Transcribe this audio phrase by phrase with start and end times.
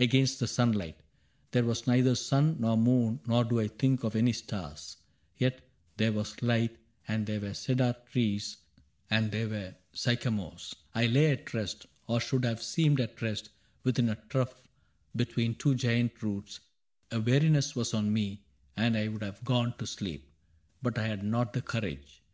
[0.00, 0.96] Against the sunlight.
[1.52, 4.96] There was neither sun Nor moon, nor do I think of any stars;
[5.36, 5.60] Yet
[5.96, 8.56] there was light, and there were cedar trees,
[9.10, 10.74] And there were sycamores.
[10.92, 11.86] I lay at rest.
[12.08, 13.50] Or should have seemed at rest,
[13.84, 14.60] within a trough
[15.14, 16.58] Between two giant roots.
[17.12, 18.42] A weariness 44 CAPTAIN CRAIG Was on me,
[18.76, 20.28] and I would have gone to sleep,—
[20.82, 22.24] But I had not the courage.